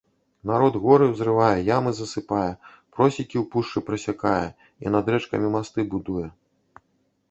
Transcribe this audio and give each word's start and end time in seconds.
Народ 0.51 0.77
горы 0.85 1.05
ўзрывае, 1.09 1.57
ямы 1.75 1.91
засыпае, 1.99 2.49
просекі 2.97 3.35
ў 3.41 3.43
пушчы 3.55 3.77
прасякае 3.91 4.47
і 4.87 4.99
над 5.01 5.05
рэчкамі 5.17 5.47
масты 5.59 5.91
будуе. 5.95 6.27